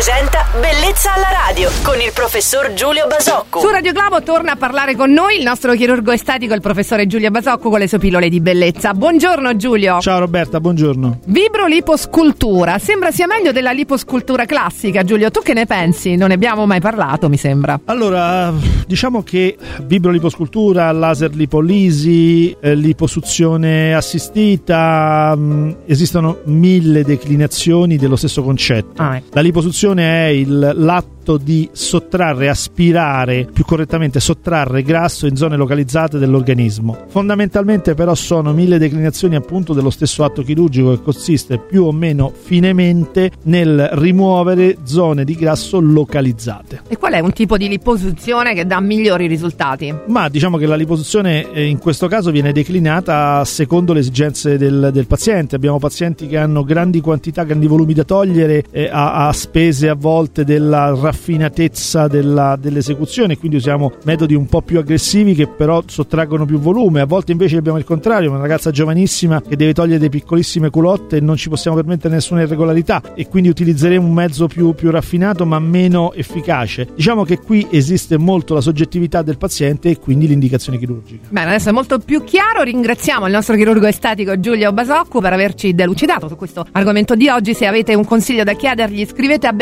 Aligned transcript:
presenta 0.00 0.46
Bellezza 0.58 1.12
alla 1.12 1.28
radio 1.46 1.68
con 1.82 2.00
il 2.00 2.10
professor 2.14 2.72
Giulio 2.72 3.06
Basocco. 3.06 3.60
Su 3.60 3.68
Radio 3.68 3.92
Globo 3.92 4.22
torna 4.22 4.52
a 4.52 4.56
parlare 4.56 4.96
con 4.96 5.12
noi 5.12 5.36
il 5.36 5.42
nostro 5.42 5.74
chirurgo 5.74 6.10
estetico, 6.10 6.54
il 6.54 6.62
professore 6.62 7.06
Giulio 7.06 7.30
Basocco, 7.30 7.68
con 7.68 7.78
le 7.78 7.86
sue 7.86 7.98
pillole 7.98 8.30
di 8.30 8.40
bellezza. 8.40 8.94
Buongiorno 8.94 9.54
Giulio. 9.56 10.00
Ciao 10.00 10.18
Roberta, 10.18 10.58
buongiorno. 10.58 11.20
Vibroliposcultura. 11.26 12.78
Sembra 12.78 13.10
sia 13.10 13.26
meglio 13.26 13.52
della 13.52 13.72
liposcultura 13.72 14.46
classica, 14.46 15.04
Giulio. 15.04 15.30
Tu 15.30 15.42
che 15.42 15.52
ne 15.52 15.66
pensi? 15.66 16.16
Non 16.16 16.28
ne 16.28 16.34
abbiamo 16.34 16.64
mai 16.64 16.80
parlato, 16.80 17.28
mi 17.28 17.36
sembra. 17.36 17.78
Allora, 17.84 18.54
diciamo 18.86 19.22
che 19.22 19.58
vibroliposcultura, 19.82 20.90
laser 20.92 21.34
lipolisi, 21.34 22.56
eh, 22.58 22.74
liposuzione 22.74 23.94
assistita, 23.94 25.34
mh, 25.36 25.76
esistono 25.84 26.38
mille 26.44 27.04
declinazioni 27.04 27.98
dello 27.98 28.16
stesso 28.16 28.42
concetto. 28.42 29.02
Ah, 29.02 29.16
ecco. 29.16 29.26
La 29.32 29.42
liposuzione 29.42 29.88
è 29.98 30.26
il, 30.26 30.72
l'atto 30.76 31.19
di 31.36 31.68
sottrarre, 31.72 32.48
aspirare, 32.48 33.48
più 33.52 33.64
correttamente 33.64 34.20
sottrarre 34.20 34.82
grasso 34.82 35.26
in 35.26 35.36
zone 35.36 35.56
localizzate 35.56 36.18
dell'organismo. 36.18 36.96
Fondamentalmente 37.08 37.94
però 37.94 38.14
sono 38.14 38.52
mille 38.52 38.78
declinazioni 38.78 39.36
appunto 39.36 39.72
dello 39.72 39.90
stesso 39.90 40.24
atto 40.24 40.42
chirurgico 40.42 40.90
che 40.90 41.02
consiste 41.02 41.58
più 41.58 41.84
o 41.84 41.92
meno 41.92 42.32
finemente 42.34 43.30
nel 43.44 43.88
rimuovere 43.92 44.78
zone 44.84 45.24
di 45.24 45.34
grasso 45.34 45.80
localizzate. 45.80 46.82
E 46.88 46.96
qual 46.96 47.14
è 47.14 47.20
un 47.20 47.32
tipo 47.32 47.56
di 47.56 47.68
liposuzione 47.68 48.54
che 48.54 48.66
dà 48.66 48.80
migliori 48.80 49.26
risultati? 49.26 49.94
Ma 50.06 50.28
diciamo 50.28 50.56
che 50.56 50.66
la 50.66 50.76
liposuzione 50.76 51.50
eh, 51.52 51.64
in 51.66 51.78
questo 51.78 52.08
caso 52.08 52.30
viene 52.30 52.52
declinata 52.52 53.44
secondo 53.44 53.92
le 53.92 54.00
esigenze 54.00 54.56
del, 54.56 54.90
del 54.92 55.06
paziente. 55.06 55.56
Abbiamo 55.56 55.78
pazienti 55.78 56.26
che 56.26 56.36
hanno 56.36 56.64
grandi 56.64 57.00
quantità, 57.00 57.44
grandi 57.44 57.66
volumi 57.66 57.94
da 57.94 58.04
togliere 58.04 58.64
eh, 58.70 58.88
a, 58.90 59.28
a 59.28 59.32
spese 59.32 59.88
a 59.88 59.94
volte 59.94 60.44
della 60.44 60.92
raffinatezza 61.20 62.08
della- 62.08 62.56
dell'esecuzione, 62.58 63.36
quindi 63.36 63.58
usiamo 63.58 63.92
metodi 64.04 64.34
un 64.34 64.46
po' 64.46 64.62
più 64.62 64.78
aggressivi 64.78 65.34
che 65.34 65.46
però 65.46 65.82
sottraggono 65.86 66.46
più 66.46 66.58
volume. 66.58 67.02
A 67.02 67.06
volte 67.06 67.32
invece 67.32 67.58
abbiamo 67.58 67.76
il 67.76 67.84
contrario, 67.84 68.30
una 68.30 68.40
ragazza 68.40 68.70
giovanissima 68.70 69.42
che 69.42 69.56
deve 69.56 69.74
togliere 69.74 69.98
delle 69.98 70.10
piccolissime 70.10 70.70
culotte 70.70 71.18
e 71.18 71.20
non 71.20 71.36
ci 71.36 71.50
possiamo 71.50 71.76
permettere 71.76 72.14
nessuna 72.14 72.42
irregolarità 72.42 73.02
e 73.14 73.28
quindi 73.28 73.50
utilizzeremo 73.50 74.06
un 74.06 74.14
mezzo 74.14 74.46
più, 74.46 74.72
più 74.72 74.90
raffinato 74.90 75.44
ma 75.44 75.58
meno 75.58 76.12
efficace. 76.14 76.88
Diciamo 76.94 77.24
che 77.24 77.38
qui 77.38 77.66
esiste 77.70 78.16
molto 78.16 78.54
la 78.54 78.60
soggettività 78.62 79.20
del 79.22 79.36
paziente 79.36 79.90
e 79.90 79.98
quindi 79.98 80.26
l'indicazione 80.26 80.78
chirurgica. 80.78 81.28
Bene, 81.28 81.48
adesso 81.50 81.68
è 81.68 81.72
molto 81.72 81.98
più 81.98 82.24
chiaro. 82.24 82.62
Ringraziamo 82.62 83.26
il 83.26 83.32
nostro 83.32 83.54
chirurgo 83.56 83.86
estetico 83.86 84.40
Giulio 84.40 84.72
Basocco 84.72 85.20
per 85.20 85.34
averci 85.34 85.74
delucidato 85.74 86.28
su 86.28 86.36
questo 86.36 86.64
argomento 86.72 87.14
di 87.14 87.28
oggi. 87.28 87.52
Se 87.52 87.66
avete 87.66 87.94
un 87.94 88.06
consiglio 88.06 88.44
da 88.44 88.54
chiedergli, 88.54 89.04
scrivete 89.04 89.46
a 89.46 89.52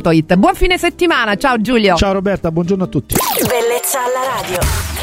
bellezzalaradio.radioglobo.it. 0.00 0.34
Buon 0.36 0.54
fine 0.54 0.78
settimana, 0.78 1.36
ciao 1.36 1.60
Giulio. 1.60 1.94
Ciao 1.96 2.12
Roberta, 2.12 2.50
buongiorno 2.50 2.84
a 2.84 2.88
tutti. 2.88 3.14
Bellezza 3.46 4.00
alla 4.00 4.40
radio. 4.40 4.99